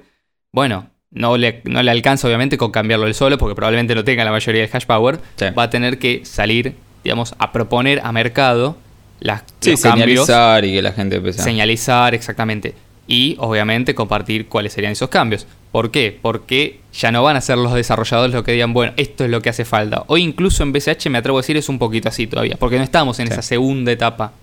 [0.51, 4.23] bueno, no le, no le alcanza obviamente con cambiarlo él solo, porque probablemente no tenga
[4.25, 5.45] la mayoría del hash power, Sí.
[5.57, 8.77] va a tener que salir, digamos, a proponer a mercado
[9.19, 12.75] las, Sí, los cambios, señalizar y que la gente señalizar exactamente,
[13.07, 15.47] y obviamente compartir cuáles serían esos cambios.
[15.71, 16.17] ¿Por qué?
[16.21, 19.41] Porque ya no van a ser los desarrolladores los que digan, bueno, esto es lo
[19.41, 20.03] que hace falta.
[20.07, 22.83] O incluso en BCH me atrevo a decir es un poquito así todavía, porque no
[22.83, 23.33] estamos en Sí.
[23.33, 24.33] esa segunda etapa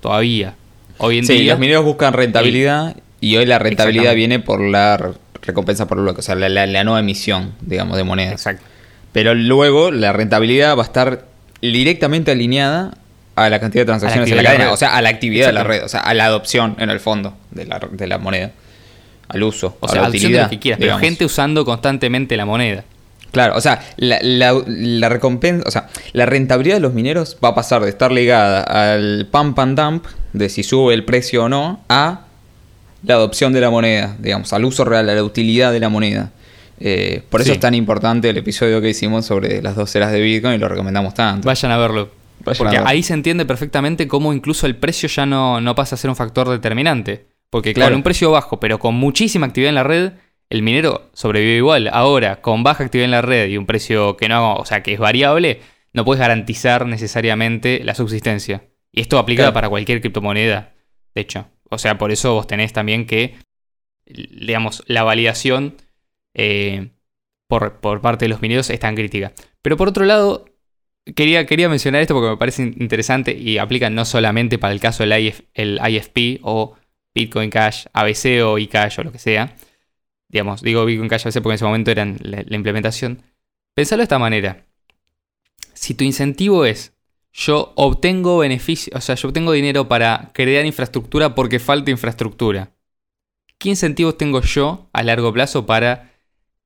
[0.00, 0.54] todavía.
[0.98, 1.52] Hoy en Sí, día...
[1.52, 6.22] los mineros buscan rentabilidad y hoy la rentabilidad viene por la recompensa por bloque, o
[6.22, 8.32] sea, la, la- la nueva emisión, digamos, de monedas.
[8.32, 8.64] Exacto.
[9.12, 11.24] Pero luego la rentabilidad va a estar
[11.62, 12.94] directamente alineada
[13.36, 15.64] a la cantidad de transacciones en la cadena, o sea, a la actividad de la
[15.64, 18.50] red, o sea, a la adopción en el fondo de la, de la moneda,
[19.28, 22.84] al uso, o sea, la utilidad, que quieras, pero gente usando constantemente la moneda.
[23.32, 27.54] Claro, o sea, la, la, recompensa, o sea, la rentabilidad de los mineros va a
[27.54, 31.80] pasar de estar ligada al pump and dump, de si sube el precio o no,
[31.88, 32.22] a
[33.02, 36.32] la adopción de la moneda, digamos, al uso real, a la utilidad de la moneda.
[36.78, 40.20] Eh, por eso es tan importante el episodio que hicimos sobre las dos eras de
[40.20, 41.46] Bitcoin y lo recomendamos tanto.
[41.46, 42.10] Vayan a verlo.
[42.42, 46.08] Porque ahí se entiende perfectamente cómo incluso el precio ya no, no pasa a ser
[46.08, 47.26] un factor determinante.
[47.50, 47.90] Porque claro.
[47.90, 50.12] con un precio bajo, pero con muchísima actividad en la red,
[50.48, 51.88] el minero sobrevive igual.
[51.92, 54.94] Ahora, con baja actividad en la red y un precio que no, o sea, que
[54.94, 55.60] es variable,
[55.92, 58.64] no puedes garantizar necesariamente la subsistencia.
[58.92, 60.72] Y esto aplica para cualquier criptomoneda,
[61.14, 61.46] de hecho.
[61.70, 63.36] O sea, por eso vos tenés también que,
[64.06, 65.76] digamos, la validación
[66.34, 66.90] eh,
[67.46, 69.32] por, parte de los mineros es tan crítica.
[69.62, 70.46] Pero por otro lado,
[71.16, 75.04] quería, quería mencionar esto porque me parece interesante y aplica no solamente para el caso
[75.04, 76.76] del el IFP o
[77.14, 79.56] Bitcoin Cash, ABC o eCash o lo que sea,
[80.28, 83.22] digamos, digo Bitcoin Cash a veces porque en ese momento eran la, implementación,
[83.74, 84.64] pensalo de esta manera.
[85.74, 86.94] Si tu incentivo es
[87.32, 92.72] yo obtengo beneficio, o sea, yo obtengo dinero para crear infraestructura porque falta infraestructura.
[93.58, 96.12] ¿Qué incentivos tengo yo a largo plazo para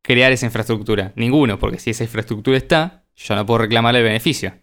[0.03, 1.13] crear esa infraestructura?
[1.17, 4.55] Ninguno, porque si esa infraestructura está, yo no puedo reclamar el beneficio.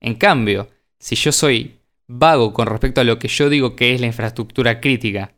[0.00, 4.00] En cambio, si yo soy vago con respecto a lo que yo digo que es
[4.00, 5.34] la infraestructura crítica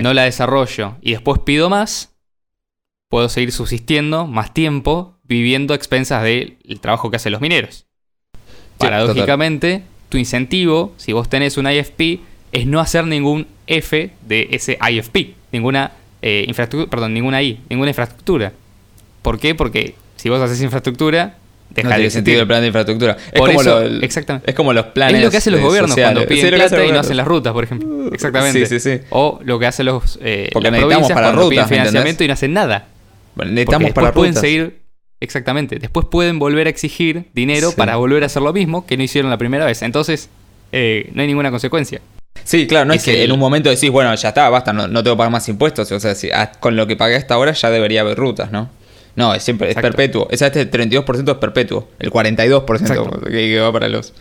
[0.00, 2.16] no la desarrollo y después pido más,
[3.08, 7.86] puedo seguir subsistiendo más tiempo viviendo a expensas del trabajo que hacen los mineros.
[8.78, 12.20] Paradójicamente, tu incentivo, si vos tenés un IFP,
[12.52, 17.90] es no hacer ningún F de ese IFP, ninguna eh, infraestructura, perdón, ninguna I, ninguna
[17.90, 18.52] infraestructura.
[19.22, 19.54] ¿Por qué?
[19.54, 21.36] Porque si vos haces infraestructura,
[21.82, 23.16] no tiene sentido el plan de infraestructura.
[23.32, 24.50] Es como, exactamente.
[24.50, 25.16] es como los planes.
[25.16, 27.64] Es lo que hacen los gobiernos cuando piden plata y no hacen las rutas, por
[27.64, 27.88] ejemplo.
[27.88, 28.66] Uh, exactamente.
[28.66, 29.04] Sí, sí, sí.
[29.10, 32.34] O lo que hacen los eh, Porque las provincias para cuando piden financiamiento y no
[32.34, 32.86] hacen nada.
[33.34, 34.81] Bueno, necesitamos para pueden seguir.
[35.22, 35.78] Exactamente.
[35.78, 39.30] Después pueden volver a exigir dinero para volver a hacer lo mismo que no hicieron
[39.30, 39.82] la primera vez.
[39.82, 40.28] Entonces,
[40.72, 42.00] eh, no hay ninguna consecuencia.
[42.42, 45.04] Sí, claro, no es, que en un momento decís, bueno, ya está, basta, no, no
[45.04, 45.92] tengo que pagar más impuestos.
[45.92, 48.68] O sea, si, ah, con lo que pagué hasta ahora ya debería haber rutas, ¿no?
[49.14, 50.26] No, es siempre, es perpetuo.
[50.30, 51.88] Esa este 32% es perpetuo.
[52.00, 54.12] El 42% que, va para los.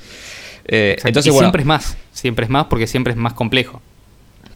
[0.66, 1.98] Eh, entonces, bueno, siempre es más.
[2.12, 3.82] Siempre es más porque siempre es más complejo.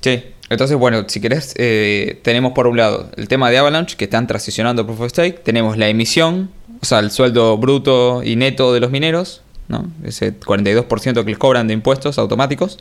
[0.02, 0.24] Sí.
[0.50, 4.28] Entonces, bueno, si querés, eh, tenemos por un lado el tema de Avalanche, que están
[4.28, 5.40] transicionando Proof of Stake.
[5.44, 9.92] Tenemos la emisión, o sea, el sueldo bruto y neto de los mineros, ¿no?
[10.04, 12.78] Ese 42% que les cobran de impuestos automáticos.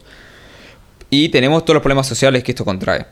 [1.09, 3.07] Y tenemos todos los problemas sociales que esto contrae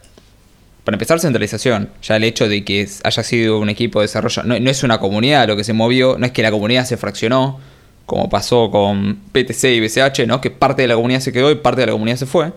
[0.85, 1.91] para empezar, centralización.
[2.03, 5.47] Ya el hecho de que haya sido un equipo de desarrollo, no, es una comunidad
[5.47, 7.61] lo que se movió, no es que la comunidad se fraccionó,
[8.07, 10.41] como pasó con PTC y BCH, ¿no?
[10.41, 12.53] que parte de la comunidad se quedó y parte de la comunidad se fue,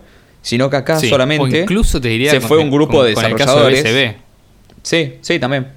[0.46, 4.14] sino que acá solamente incluso te diría se fue un grupo de desarrolladores.
[4.82, 5.68] sí, sí, también.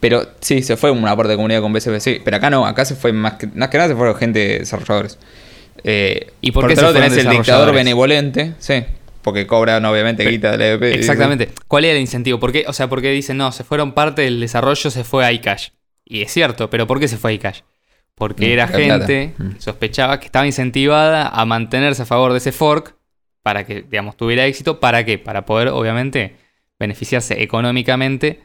[0.00, 2.20] Pero sí, se fue una parte de comunidad con BCB, sí.
[2.22, 5.18] Pero acá no, acá se fue más que, más que nada se fueron gente desarrolladores.
[5.84, 8.84] Eh, ¿Y por, qué otro tenés el dictador benevolente, sí
[9.22, 10.94] porque cobran obviamente guita del EVP.
[10.94, 11.48] Exactamente.
[11.66, 12.38] ¿Cuál era el incentivo?
[12.38, 12.64] ¿Por qué?
[12.68, 15.70] O sea, porque dicen, no, se fueron parte del desarrollo, se fue a iCash.
[16.04, 17.62] Y es cierto, pero ¿por qué se fue a iCash?
[18.14, 19.50] Porque mm, era gente mm.
[19.58, 22.95] sospechaba que estaba incentivada a mantenerse a favor de ese fork
[23.46, 24.80] para que, digamos, tuviera éxito.
[24.80, 25.18] ¿Para qué?
[25.18, 26.34] Para poder, obviamente,
[26.80, 28.40] beneficiarse económicamente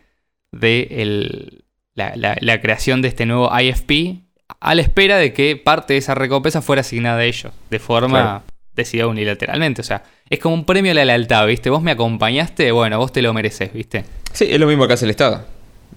[0.52, 1.64] de
[1.96, 4.22] la, creación de este nuevo IFP
[4.60, 8.44] a la espera de que parte de esa recompensa fuera asignada a ellos, de forma
[8.76, 9.82] decidida unilateralmente.
[9.82, 11.72] O sea, es como un premio a la lealtad, ¿viste?
[11.72, 14.06] Vos me acompañaste, bueno, vos te lo mereces, ¿viste?
[14.34, 15.48] Sí, es lo mismo que hace el Estado.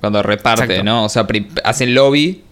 [0.00, 1.04] Cuando reparte, ¿no?
[1.04, 1.26] O sea,
[1.62, 2.42] hacen lobby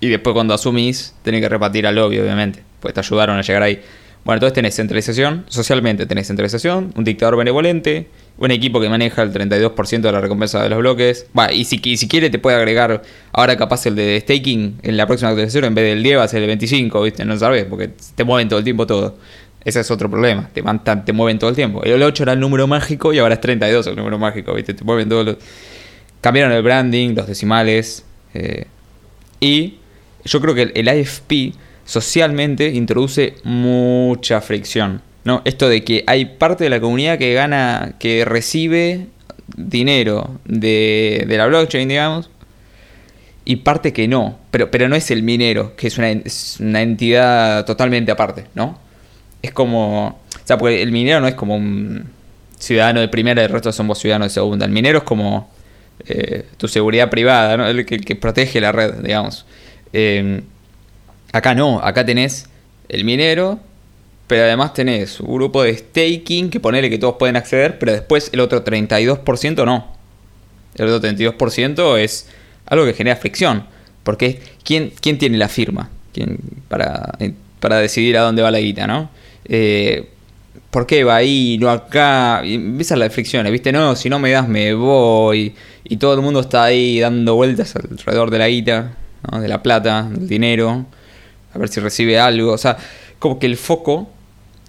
[0.00, 2.64] y después cuando asumís, tenés que repartir al lobby, obviamente.
[2.80, 3.82] Pues te ayudaron a llegar ahí.
[4.24, 9.32] Bueno, entonces tenés centralización, socialmente tenés centralización, un dictador benevolente, un equipo que maneja el
[9.32, 11.26] 32% de la recompensa de los bloques.
[11.32, 13.02] Bueno, y si, si quiere te puede agregar
[13.32, 16.28] ahora capaz el de staking en la próxima actualización, en vez del 10 va a
[16.28, 17.24] ser el 25, ¿viste?
[17.24, 19.16] No sabes, porque te mueven todo el tiempo todo.
[19.64, 20.48] Ese es otro problema.
[20.52, 20.62] Te,
[21.04, 21.82] te mueven todo el tiempo.
[21.82, 24.74] El 8 era el número mágico y ahora es 32 el número mágico, ¿viste?
[24.74, 25.36] Te mueven todos los...
[26.20, 28.04] Cambiaron el branding, los decimales.
[28.34, 28.66] Eh,
[29.40, 29.78] y
[30.24, 31.54] yo creo que el, IFP
[31.90, 35.02] socialmente introduce mucha fricción.
[35.24, 35.42] ¿no?
[35.44, 39.06] Esto de que hay parte de la comunidad que gana, que recibe
[39.56, 42.30] dinero de, de la blockchain, digamos,
[43.44, 44.38] y parte que no.
[44.52, 46.12] Pero, pero no es el minero, que es una,
[46.60, 48.78] una entidad totalmente aparte, ¿no?
[49.42, 50.06] es como.
[50.08, 52.08] O sea, porque el minero no es como un
[52.56, 54.64] ciudadano de primera y el resto somos ciudadanos de segunda.
[54.64, 55.50] El minero es como.
[56.06, 57.66] eh, tu seguridad privada, ¿no?
[57.66, 59.44] el, que, que protege la red, digamos.
[59.92, 60.42] Eh,
[61.32, 62.46] acá no, acá tenés
[62.88, 63.60] el minero,
[64.26, 68.30] pero además tenés un grupo de staking que ponele que todos pueden acceder, pero después
[68.32, 70.00] el otro 32% no.
[70.76, 72.28] El otro 32% es
[72.66, 73.64] algo que genera fricción.
[74.02, 75.90] Porque ¿quién, quién tiene la firma?
[76.12, 76.38] ¿Quién,
[76.68, 79.10] para, eh, para decidir a dónde va la guita, ¿no?
[79.44, 80.08] Eh,
[80.70, 82.42] ¿Por qué va ahí, no acá?
[82.44, 83.72] Y empiezan las fricciones, ¿viste?
[83.72, 85.54] No, si no me das, me voy.
[85.84, 88.96] Y todo el mundo está ahí dando vueltas alrededor de la guita,
[89.40, 90.86] de la plata, del dinero,
[91.54, 92.52] a ver si recibe algo.
[92.52, 92.76] O sea,
[93.18, 94.08] como que el foco.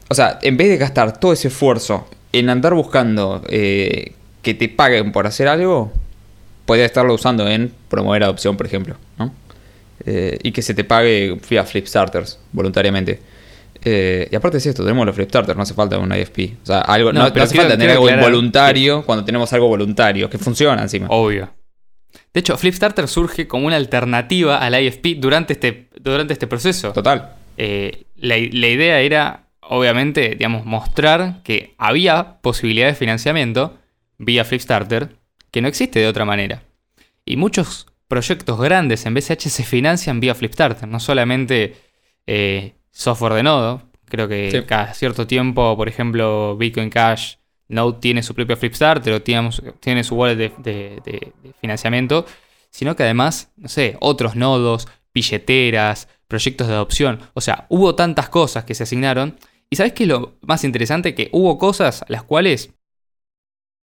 [0.09, 4.67] O sea, en vez de gastar todo ese esfuerzo en andar buscando eh, que te
[4.69, 5.91] paguen por hacer algo,
[6.65, 9.33] podría estarlo usando en promover adopción, por ejemplo, ¿no?
[10.05, 13.19] Eh, y que se te pague vía Flip Starters voluntariamente.
[13.83, 16.55] Eh, y aparte es esto, tenemos los Flip Starters, no hace falta un IFP.
[16.61, 19.51] O sea, algo, no, No, no pero hace quiero- falta tener algo involuntario cuando tenemos
[19.53, 21.07] algo voluntario, que funciona encima.
[21.09, 21.49] Obvio.
[22.33, 26.91] De hecho, Flipstarter surge como una alternativa al IFP durante este, durante este proceso.
[26.93, 27.35] Total.
[27.57, 33.77] Eh, la, la idea era, obviamente, digamos, mostrar que había posibilidades de financiamiento
[34.17, 35.15] vía Flipstarter
[35.51, 36.63] que no existe de otra manera.
[37.25, 41.75] Y muchos proyectos grandes en BCH se financian vía Flipstarter, no solamente
[42.27, 43.83] eh, software de nodo.
[44.05, 44.61] Creo que Sí.
[44.67, 47.35] cada cierto tiempo, por ejemplo, Bitcoin Cash
[47.71, 52.25] Node tiene su propio Flipstarter o tiene, su wallet de, de- de- de financiamiento,
[52.69, 57.19] sino que además, no sé, otros nodos, billeteras, proyectos de adopción.
[57.33, 59.37] O sea, hubo tantas cosas que se asignaron.
[59.69, 61.15] ¿Y sabes qué es lo más interesante?
[61.15, 62.71] Que hubo cosas a las cuales,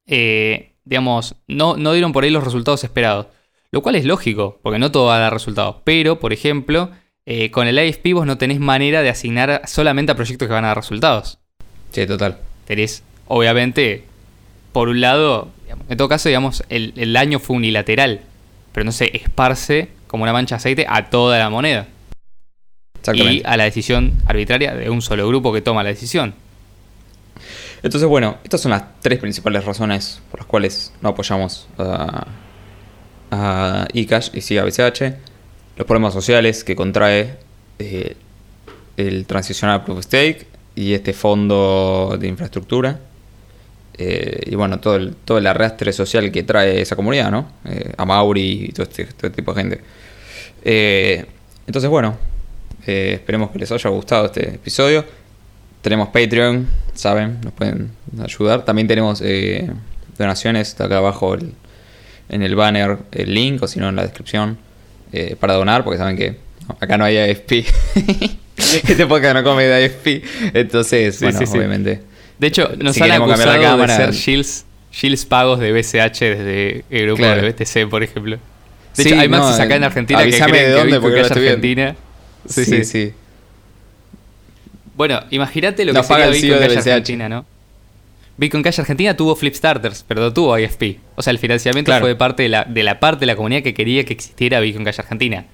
[0.06, 3.26] eh, digamos, no, no dieron por ahí los resultados esperados.
[3.70, 5.76] Lo cual es lógico, porque no todo va a dar resultados.
[5.84, 6.90] Pero, por ejemplo,
[7.26, 10.64] eh, con el IFP vos no tenés manera de asignar solamente a proyectos que van
[10.64, 11.38] a dar resultados.
[11.90, 12.38] Sí, total.
[12.64, 14.04] Tenés, obviamente,
[14.72, 15.50] por un lado,
[15.88, 18.22] en todo caso, digamos, el, el daño fue unilateral.
[18.72, 21.86] Pero no se esparce como una mancha de aceite a toda la moneda.
[22.94, 23.46] Y Exactamente.
[23.46, 26.34] a la decisión arbitraria de un solo grupo que toma la decisión.
[27.82, 32.26] Entonces, bueno, estas son las tres principales razones por las cuales no apoyamos a,
[33.30, 35.14] a eCash y sí a BCH.
[35.76, 37.36] Los problemas sociales que contrae
[37.78, 38.16] eh,
[38.96, 42.98] el Transitional Proof of Stake y este fondo de infraestructura.
[43.98, 47.50] Eh, y bueno, todo el, todo el arrastre social que trae esa comunidad, ¿no?
[47.64, 49.80] Eh, a Mauri y todo este, todo este tipo de gente.
[50.64, 51.26] Eh,
[51.66, 52.16] entonces, bueno,
[52.86, 55.04] eh, esperemos que les haya gustado este episodio.
[55.82, 57.90] Tenemos Patreon, saben, nos pueden
[58.22, 58.64] ayudar.
[58.64, 59.68] También tenemos eh,
[60.16, 61.52] donaciones, está acá abajo el-
[62.28, 64.58] en el banner el link, o si no en la descripción,
[65.12, 66.36] eh, para donar, porque saben que
[66.80, 67.64] acá no hay AFP.
[68.56, 70.22] este podcast no come de AFP.
[70.54, 71.58] Entonces, Sí, bueno, sí, sí.
[72.38, 75.72] De hecho, nos Si han cambiar la acusado de cámara- ser shields, shields pagos de
[75.72, 77.42] BCH desde el grupo Claro.
[77.42, 78.36] de BTC, por ejemplo.
[78.96, 81.14] De Sí, hecho, hay no, maxis acá en Argentina que creen de dónde, Bitcoin porque
[81.22, 81.34] viendo.
[81.50, 81.96] Argentina.
[82.48, 83.12] Sí, sí, sí.
[84.96, 86.88] Bueno, imagínate lo Nos que sería Bitcoin Cash BCH.
[86.90, 87.46] Argentina, ¿no?
[88.36, 90.98] Bitcoin Cash Argentina tuvo Flipstarters, pero no tuvo IFP.
[91.16, 92.02] O sea, el financiamiento Claro.
[92.02, 94.60] fue de parte de la, de la parte de la comunidad que quería que existiera
[94.60, 95.44] Bitcoin Cash Argentina.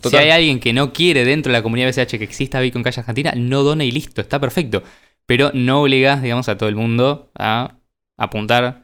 [0.00, 0.20] Total.
[0.20, 2.98] Si hay alguien que no quiere dentro de la comunidad BCH que exista Bitcoin Cash
[2.98, 4.82] Argentina, no dona y listo, está perfecto.
[5.26, 7.76] Pero no obligas, digamos, a todo el mundo a
[8.16, 8.82] apuntar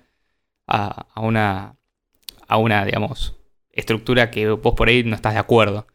[0.67, 1.77] a, a una,
[2.49, 3.35] a una, digamos,
[3.73, 5.87] estructura que vos por ahí no estás de acuerdo.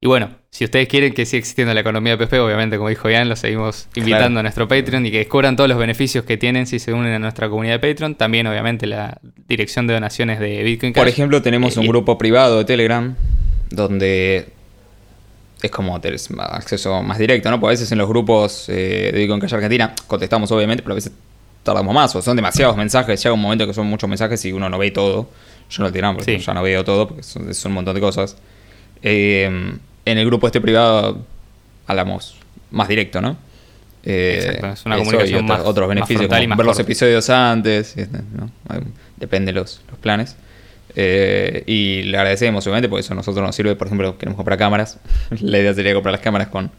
[0.00, 3.08] Y bueno, si ustedes quieren que siga existiendo la economía de PP, obviamente, como dijo
[3.08, 4.38] Ian, los seguimos invitando Claro.
[4.40, 7.18] a nuestro Patreon y que descubran todos los beneficios que tienen si se unen a
[7.18, 8.14] nuestra comunidad de Patreon.
[8.14, 9.18] También, obviamente, la
[9.48, 11.00] dirección de donaciones de Bitcoin Cash.
[11.00, 13.14] Por ejemplo, tenemos Eh, un y- grupo privado de Telegram
[13.70, 14.48] donde
[15.64, 17.58] es como tener acceso más directo, ¿no?
[17.58, 20.96] Porque a veces en los grupos eh, de Bitcoin Cash Argentina contestamos obviamente, pero a
[20.96, 21.12] veces
[21.62, 23.22] tardamos más o son demasiados mensajes.
[23.22, 25.28] Llega un momento que son muchos mensajes y uno no ve todo.
[25.70, 26.44] Yo no lo tiramos porque Sí.
[26.44, 28.36] ya no veo todo porque son, son un montón de cosas.
[29.02, 29.44] Eh,
[30.04, 31.24] en el grupo este privado
[31.86, 32.36] hablamos
[32.70, 33.36] más directo, ¿no?
[34.02, 38.18] Eh, Exacto, es una comunicación otros, más- otros beneficios como ver los episodios antes, este,
[39.16, 40.36] depende de los, los planes.
[40.96, 43.74] Eh, y le agradecemos, obviamente, porque eso a nosotros nos sirve.
[43.76, 44.98] Por ejemplo, queremos comprar cámaras.
[45.40, 46.70] La idea sería comprar las cámaras con,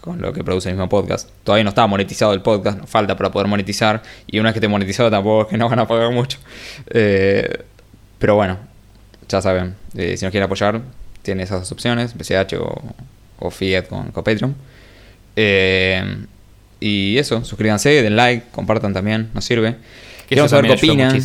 [0.00, 1.30] con lo que produce el mismo podcast.
[1.44, 4.02] Todavía no está monetizado el podcast, nos falta para poder monetizar.
[4.26, 6.38] Y una vez que esté monetizado, tampoco es que nos van a pagar mucho.
[6.90, 7.64] Eh,
[8.18, 8.58] pero bueno,
[9.28, 10.80] ya saben, eh, si nos quieren apoyar,
[11.22, 12.82] tienen esas dos opciones: BCH o,
[13.38, 14.54] o Fiat con, con Patreon.
[15.36, 16.24] Eh,
[16.80, 19.76] y eso, suscríbanse, den like, compartan también, nos sirve.
[20.22, 21.18] Que Queremos saber qué opinan.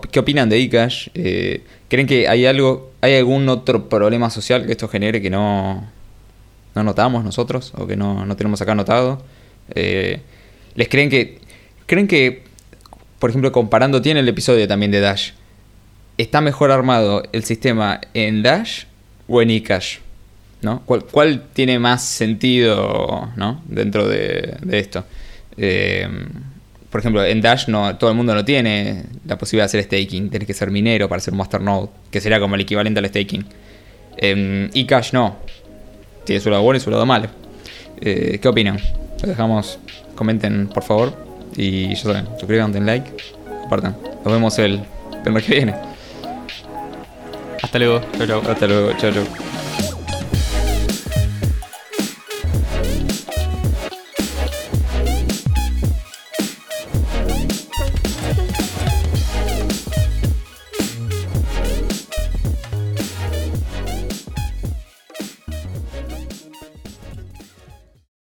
[0.00, 1.08] ¿Qué opinan de eCash?
[1.14, 5.84] Eh, ¿Creen que hay algo, hay algún otro problema social que esto genere que no,
[6.74, 9.22] no notamos nosotros o que no, no tenemos acá anotado?
[9.74, 10.20] Eh,
[10.74, 11.38] ¿Les creen que,
[11.86, 12.42] creen que,
[13.18, 15.32] por ejemplo, comparando, tiene el episodio también de Dash?
[16.18, 18.84] ¿está mejor armado el sistema en Dash
[19.28, 19.98] o en eCash?
[20.62, 20.82] ¿no?
[20.86, 23.62] ¿Cuál, ¿Cuál, tiene más sentido ¿no?
[23.66, 25.04] dentro de, de esto?
[25.56, 26.08] Eh,
[26.94, 30.30] por ejemplo, en Dash no, todo el mundo no tiene la posibilidad de hacer staking.
[30.30, 33.44] Tienes que ser minero para hacer un masternode, que sería como el equivalente al staking.
[34.16, 35.34] En eCash no.
[36.24, 37.26] Tiene su lado bueno y su lado malo.
[38.00, 38.78] Eh, ¿Qué opinan?
[39.22, 39.80] Lo dejamos,
[40.14, 41.16] comenten por favor.
[41.56, 43.10] Y ya saben, suscriban, den like,
[43.62, 43.96] compartan.
[44.24, 44.80] Nos vemos el,
[45.26, 45.74] el mes que viene.
[47.60, 48.02] Hasta luego.
[48.16, 48.42] Chau, chau.
[48.48, 49.53] Hasta luego, chao, chao.